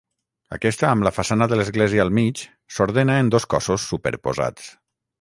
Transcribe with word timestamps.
Aquesta 0.55 0.87
amb 0.91 1.05
la 1.07 1.11
façana 1.17 1.49
de 1.51 1.59
l'església 1.59 2.03
al 2.05 2.13
mig, 2.21 2.43
s'ordena 2.79 3.21
en 3.25 3.33
dos 3.37 3.49
cossos 3.55 3.89
superposats. 3.95 4.77